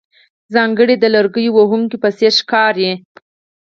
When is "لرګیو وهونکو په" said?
1.15-2.09